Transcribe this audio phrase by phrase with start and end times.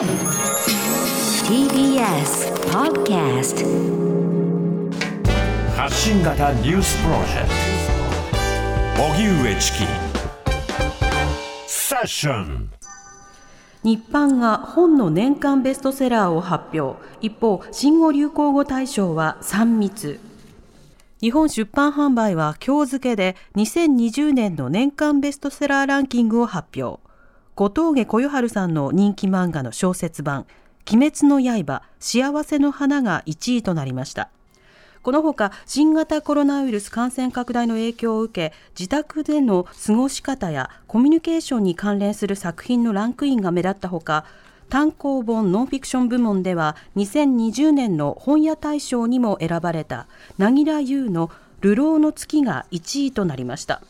[0.00, 0.16] TBS
[2.72, 3.60] Podcast
[5.76, 7.48] 発信型ニュースプロジェク
[8.96, 9.02] ト。
[9.12, 9.84] 荻上チキ。
[11.66, 12.70] セッション
[13.82, 16.98] 日版が本の年間ベストセラーを発表。
[17.20, 20.18] 一方新語・流行語大賞は3密。
[21.20, 27.09] 日本出版販売は今日付で2020年の年間ベストセラーランキングを発表
[27.54, 30.46] 小峠小夜春さんの人気漫画の小説版
[30.90, 34.30] 鬼滅の刃幸せの花が1位となりました。
[35.02, 44.26] このほか新型コロナウイルス感染拡大の影響を受け自宅での過ごし方やコミュニケーションに関連する作品のランクインが目立ったほか
[44.68, 50.06] 単行本ノンフィクション部門では2020年の本屋大賞にも選ばれた
[50.38, 51.30] 凪良優の
[51.62, 53.82] 「流浪の月」が1位となりました。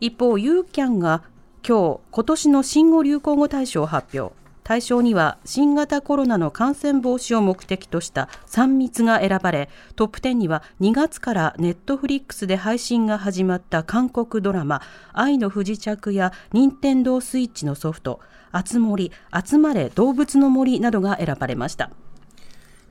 [0.00, 1.22] 一方ユーキャンが
[1.68, 14.80] 今日今年の新語・流行語大賞を発表対象には新型コロナの感染防止を目的とした3密が選ばれトップ10には2月からネットフリックスで配信が始まった韓国ドラマ
[15.12, 18.20] 「愛の不時着」や任天堂スイッチのソフト
[18.52, 19.10] 「あつ森
[19.44, 21.90] 集まれ動物の森」などが選ばれました。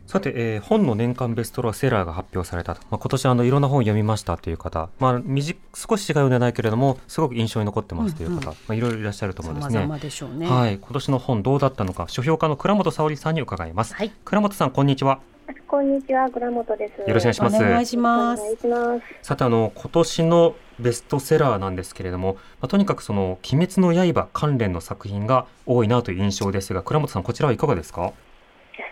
[0.08, 10.00] さて、えー、本の年間ベストセラーが発表されたと、まあ、今年あのいろんな本を読みましたという方、まあ、短少し違うようではないけれどもすごく印象に残ってますという方、うんうん、まあ、いろいろいらっしゃると思うんですね。
[10.00, 13.95] でしょうねはい、今年の本どうだったのか書評家の倉本沙織さんに伺います。
[13.95, 15.20] はい、倉本さんこんにちは。
[15.67, 17.02] こんにちは倉本です。
[17.02, 18.44] よろしくお願いします。
[18.44, 19.06] お願いします。
[19.23, 28.14] さてあの今年のベストセラーなんですけれども、まあ、とにかくその鬼滅の刃関連の作品が多いなという印象ですが倉本さんこちらはいかがですか？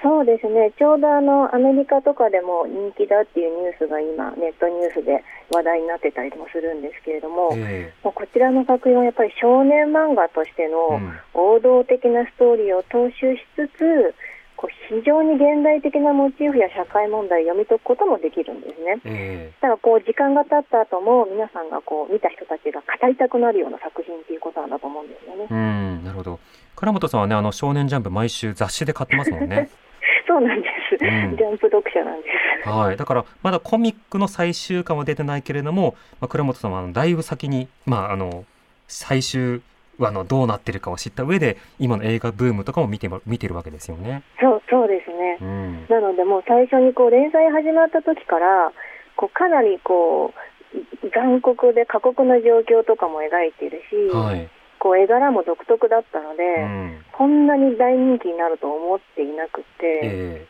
[0.03, 10.99] そうですね、ちょうどあのアメリカとかでも人気だっていうニュースが今、ネットニュースで話題になってたりもするんですけれども、えー、もうこちらの作品はやっぱり少年漫画としての
[11.33, 14.13] 王道的なストーリーを踏襲しつつ、
[14.59, 18.99] こう非常に現代的なモチーフや社会問題を読み解くこともできるんですね。
[19.03, 25.47] えー、だからこう時間が経った後も皆さんがこう見た人たちが語りたくなるような作品ということなんだと思うんですよね。
[25.49, 26.39] うんなるほど。
[26.75, 29.69] 倉本さんはねあの少年ジャンプ毎週雑誌で買ってますもんね。
[30.33, 32.27] そうなんです、うん、ジャンプ読者なんで
[32.63, 32.69] す。
[32.69, 38.45] はい、だからまだコミックの最終巻は出てないけれども、まあ、倉本さんはだいぶ先に、まあ、あの
[38.87, 39.61] 最終
[39.99, 44.23] 話のどうなってるかを知った上で今の映画ブームとかも見て見てるわけですよね。
[44.41, 48.71] そうそうですね、うん、なのでもう最初にこう連載始まった時から
[49.15, 50.33] こうかなりこ
[50.73, 54.49] う残酷で過酷な状況とかも描いているし、はい
[54.83, 60.43] こう絵柄も独特だったので、うん、こんなに大人気になると思っていなくて、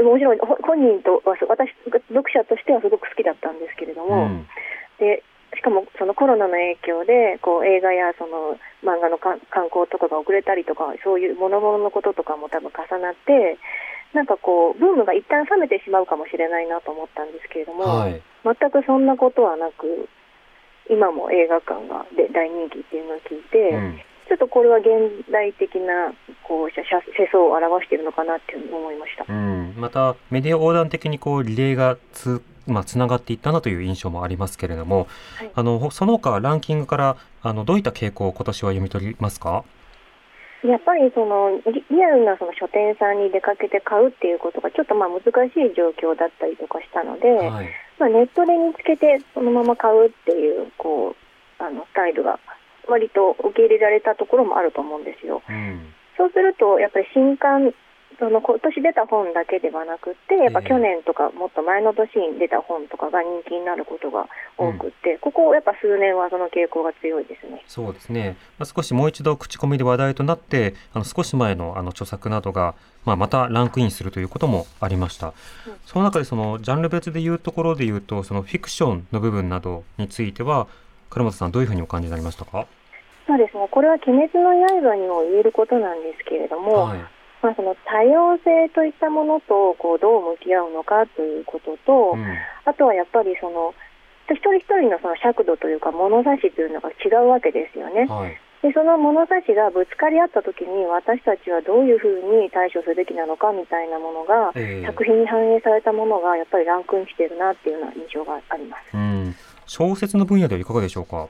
[0.00, 4.48] ー、もちろん本人と私読者としてはすごく好きだったんですけれども、うん、
[4.96, 5.20] で
[5.52, 9.36] しかもそのコロナの影響でこう映画やその漫画の観
[9.68, 13.60] 光とかが遅れたりとかそういう諸々のこととかも多分重なって
[14.16, 20.08] なんかこうブームが一旦冷めてしまうかもしれないなと思ったんですけれども、はい、全くそんなことはなく
[20.90, 24.88] 今も映画館がで大人気っていうのを聞いて、うん、ちょっとこれは現
[25.30, 26.12] 代的な
[26.42, 26.84] こう世
[27.30, 35.06] 相を表しているのかなって思いました、うん、またメディア横断的にこうリレーがつまあ、つながっていったなという印象もありますけれども、
[35.36, 39.64] はい、あのその他ランキングからあのどういった傾向を今年は読み取りますか？
[40.64, 45.28] やっぱりそのリアルなその書店さんに出かけて買うっていうことがちょっとまあ難し
[45.60, 47.68] い状況だったりとかしたので、はい、
[47.98, 52.38] まあ、ネットで見つけてそのまま買うっていうこうあのスタイルが
[52.88, 55.42] 割と受け入れられたところもあると思うんですよ。
[55.48, 57.72] うん、そうするとやっぱり新刊
[58.18, 67.62] その今年出た本だけではなくてやっぱ去年とかもっと前の年に出た本とかが人気になることが多くて、うん、ここやっぱ数年はその傾向が強いですね。
[67.66, 68.36] そうですね。
[68.58, 75.28] まあ、少しもう一度口コミで話題となってあの少し前のあの著作などがまあ、またランクインするということもありました。
[75.28, 75.34] うん、
[75.84, 80.68] その中でそのジャンル別でいうところでいうとそのフィクションの部分などについては
[81.10, 82.66] 倉本さんどういうふうにお感じになりましたか？
[83.26, 83.68] そうですね。
[83.70, 84.50] これは鬼滅の
[84.82, 87.04] 刃にも言えることなんですけれども、はい
[87.44, 92.24] まあ、その多様性といったものとこうどう向き合うのかということと、うん、
[92.64, 93.74] あとはやっぱりその
[94.32, 98.06] 一人一人のその尺度というか物差しというのが違うわけですよね。
[98.08, 108.96] はい、でその物差しがぶつかり合った時に私たちはどういうふうに対処すべきなのかみたいなものが、えー、作品に反映されたものがやっぱりランクインしているなっていうような印象があります。
[108.96, 109.34] うん、
[109.66, 111.28] 小説の分野ではいかがでしょうか？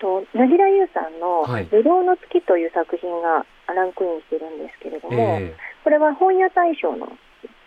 [0.00, 7.06] と凪良優さんの「流浪の月」という作品がランクインしてるんですけれども、えー、これは本屋大賞の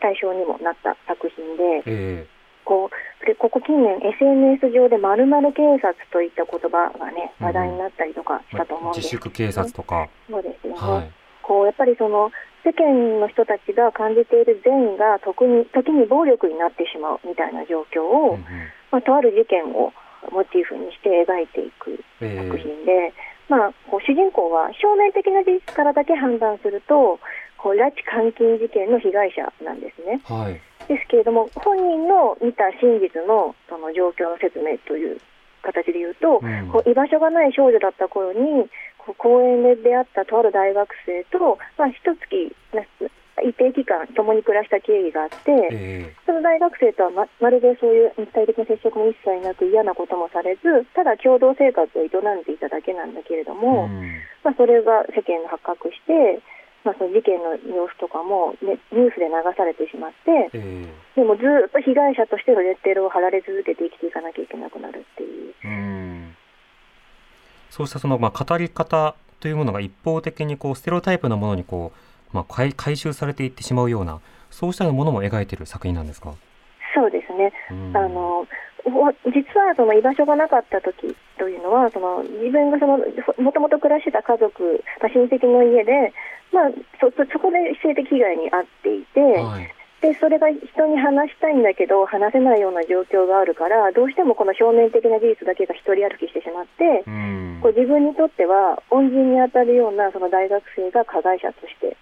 [0.02, 2.28] 対象にもなった作品で、えー、
[2.66, 10.10] こうでここ近年 SNS 上でまる警察といった言葉がね話題になったりとかしたと思うんです、ね、自粛警察とか。
[10.30, 11.12] そうですよね、はい。
[11.42, 12.32] こうやっぱりその
[12.64, 18.44] 世間の人たちが感じている善が時に時に暴力になってしまうみたいな状況を、うんうん、
[18.92, 19.92] まあ、とある事件を
[20.32, 27.20] モチーフにして描いていく作品で、えー、まあ、こう主人公は表面的な事実からだけ判断すると
[27.58, 30.22] こう拉致監禁事件の被害者なんですね。
[30.26, 35.20] はい、ですけれども本人の見た真実のその状況の説明という
[35.64, 38.68] 形で言うと、うん、こう居場所がない少女だった頃に
[39.18, 42.56] 公園で出会ったとある大学生と、まあ、一月
[43.42, 56.44] 一定期間共に暮らした経緯があって、えー、その大学生とはままるでそういう肉体的な接触も一切なく嫌なこともされずただ共同生活を営んでいただけなんだけれども、うん、まあ、それが世間に発覚して、
[56.86, 65.54] まあ、その事件の様子とかも、ね、ニュースで流されてしまって、えー、でもずっと被害者としてのレッテルを貼られ続けて生きていかなきゃいけなくなるっていう。
[65.64, 66.36] うん。
[67.70, 74.20] そうしたその、まあ、語り方というものが一方的にこうステレオタイプなものにこう、まあ、回回収されていってしまうような
[74.50, 76.34] そうしたものも描いている作品なんですか？
[76.96, 77.52] そうですね、
[77.96, 78.46] あの
[79.26, 83.00] 実はその居場所がなかった時というのはその自分がその
[83.42, 86.14] もともと暮らしてた家族、まあ、親戚の家で、
[86.52, 86.70] まあ、
[87.00, 89.74] そそこで性的被害に遭っていて、はい。
[90.04, 97.08] でそれが人に話したいんだけど話せないような状況があるからどうしてもこの表面的な事実だけが一人歩きしてしまって、
[97.64, 101.93] こう自分にとっては恩人に当たるようなその大学生が加害者として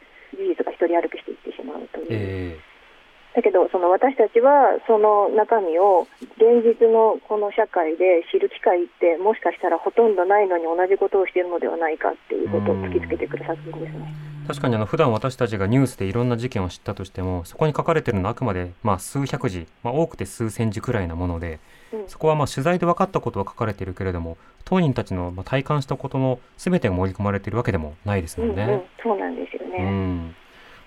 [0.42, 2.08] 事実が一人歩きしていってしまうという。
[2.10, 2.72] えー
[3.34, 14.14] だけどその私たちはその中身を現実のこの社会で知る機会ってもしかしたらほとんどないのに同じことをしているのではないかっていうことを突きつけてくる作品ですね。
[14.48, 21.60] 確かにあの普段私たちがニュースでいろんな事件を知ったとしてもそこに書かれているのはあくまでまあ数百字、まあ、多くて数千字くらいなもので、うん、
[22.08, 28.64] そこはまあ取材で分かったことは書かれているけれども当人たちのまあ体感したことの全てが盛り込まれているわけでもないですもんね。
[28.64, 30.36] うんうん、そうなんですよね、うん、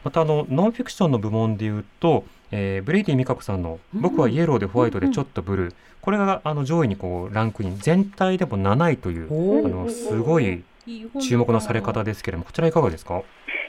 [0.05, 10.62] またあのノンフィクションの部門でいうと、えー、ブレイディみかこさんの「僕はイエローでホワイトでちょっとブルー」これがあの上位にこうランクイン全体でも7位というあのすごい
[11.21, 13.23] 注目のされ方ですけれどもこちらいかがですか？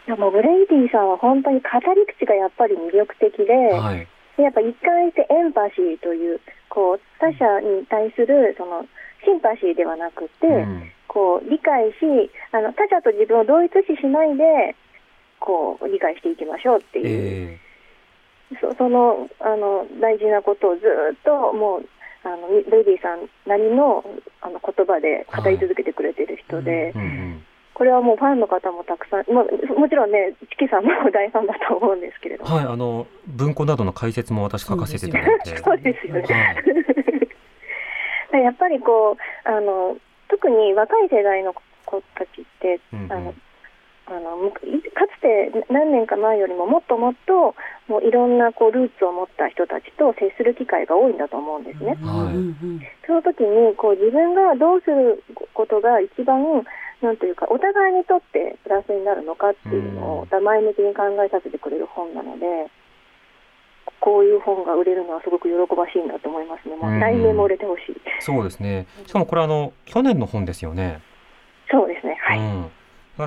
[0.08, 6.40] やもブレイディさんは本当に語り口がやっぱり魅力的で、はい、やっぱ一貫してエンパシーという
[6.76, 8.84] こう他者に対するその
[9.24, 14.76] シンパシーではなくて、うん、こう理解しあの他者と自分を同一視しないで
[15.40, 17.06] こう理解していきましょうっていう、
[17.56, 21.88] えー、そそのあの大事なことをずっともう
[22.28, 24.04] あのブレイディさんなりの
[24.42, 26.72] あの言葉で語り続けてくれてる人で。
[26.72, 27.46] はいうんうん
[27.76, 32.56] これはもうファンの方もたくさん、まあ、もちろんね、チキさんも 大ファンだと思うんですけれども。
[32.56, 35.58] はい、あの文庫などの解説も私書かせていただいて。
[35.62, 36.24] そうですよね。
[38.32, 39.98] はい、 やっぱりこうあの
[40.30, 41.54] 特に若い世代の
[41.86, 43.34] 子たちって、うんうん、あの
[44.08, 44.60] あのか
[45.18, 47.56] つて何年か前よりももっともっと
[47.88, 51.98] もういろんなこうルーツを持った人たちと接する機会が多いんだと思うんですね。
[52.00, 52.38] はい、
[53.06, 55.24] その時にこう自分がどうする
[55.54, 56.64] ことが一番
[57.02, 62.46] なんというかお互いにとってプラスになるのかっていうのを前向きに考えさせてくれる本なので。
[64.02, 66.76] こういう本が売れるのはすごく喜ばしいなと思いますね。
[66.76, 67.96] もう来年も売れてほしい。
[68.20, 68.86] そうですね。
[69.08, 71.02] しかもこれあの去年の本ですよね。
[71.72, 72.16] そうですね。
[72.22, 72.40] はい。
[72.40, 72.72] うん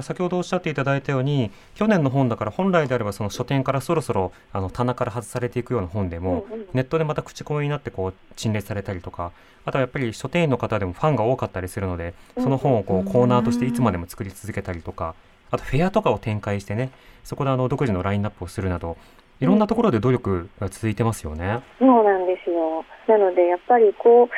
[0.02, 9.32] 先ほどおっしゃっていただいたように去年の本だから本来であればその書店からそろそろあの棚から外されていくような本でも、うんうん、ネットでまた口コミになってこう陳列されたりとか
[9.64, 15.14] あとはやっぱり書店員の方でもファンが多かったりするのでその本をこうコーナーとしていつまでも作り続けたりとか
[15.50, 16.90] あとフェアとかを展開してね
[17.24, 18.96] そこであの独自のラインナップをするなど
[19.40, 21.60] いろんなところで努力が続いてますよね。
[21.78, 22.84] そうなんですよ。
[23.06, 24.28] なのでやっぱりこう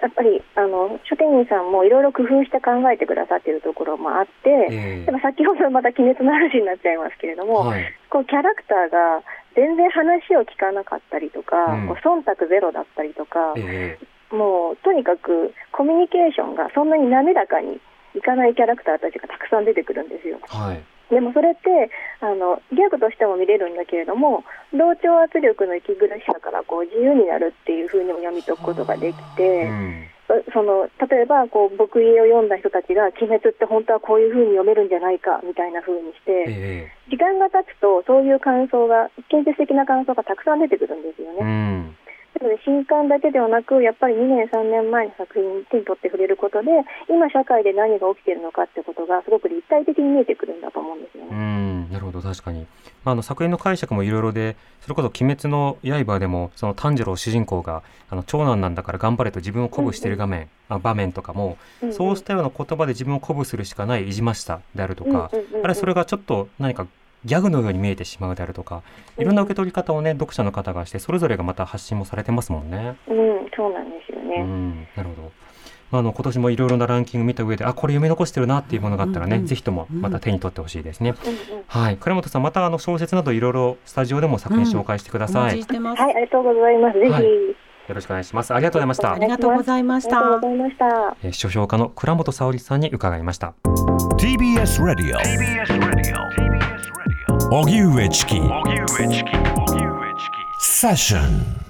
[0.00, 9.20] やっぱりあの書店員さんもいろいろ工夫して考えてくださっているところもあって、えー、でも先ほどまた鬼滅の話になっちゃいますけれども、はい、こうキャラクターが
[9.54, 17.78] 全然話を聞かなかったりとか、うん、こう忖度ゼロだったりとか、えー、もうとにかくコミュニケーションがそんなに滑らかに
[18.16, 20.40] いかないキャラクターたちがたくさん出てくるんですよ。
[20.48, 21.90] はいでもそれって
[22.20, 30.06] あのギャグとしても見れるんだけれども同調圧力の息苦しさからこう自由になるっていうふうにも読み解くことができて、うん、
[30.54, 41.38] その例えばこう僕家を読んだ人たちが「鬼滅って本当はこういうふうに読めるんじゃないか」みたいなふうにして、えー、時間が経つとそういう感想が建設的な感想がたくさん出てくるんですよね。
[41.40, 41.96] うん
[42.38, 46.70] なので新刊だけではなくやっぱり2年3年前の作品に手に取って触れることで
[47.08, 51.30] 今社会で何が起きているのかってことがすごく立体的に見えてくるんだと思うんですよね。
[51.32, 52.66] うんなるほど確かに、
[53.04, 60.76] まあ、あの作品の解釈もいろいろでそれこそ「鬼滅の刃」でもその炭治郎主人公があの長男なんだから頑張れと自分を鼓舞している画面、うん。
[60.76, 66.86] うん、場面とかも、うんうん、そうしたような言葉で自分を鼓舞するしかないいじましさであるとか、うんうんうんうん、あれそれがちょっと何か
[67.24, 68.82] ギャグのように見えてしまうであるとか
[69.18, 72.96] いろんな受け取り方をね読者の方がしてそれぞれがまた発信もされてますもんね。
[73.08, 74.36] うん、そうなんですよね。
[74.36, 75.32] うん、なるほど。
[75.90, 87.24] まあ、あの今年もいろいろなランキング見た上であこれ読み残してるなっていうものがあったらね、うんうん、ぜひともまた手に取ってほしいですね、うんうん、はい倉本さんまたあの小説などいろいろスタジオでも作品紹介してください、うん、はいありがとうございますぜひ、はい
[87.88, 88.54] よろしくお願いします。
[88.54, 89.12] ありがとうございました。
[89.12, 90.18] ありがとうございました。
[90.18, 91.16] ありがとうございました。
[91.24, 93.54] え書評家の倉本沙織さんに伺いました。
[94.16, 95.16] TBS Radio。
[95.16, 95.89] TBS Radio。
[97.52, 98.36] 荻上チキ。
[100.56, 101.69] セッション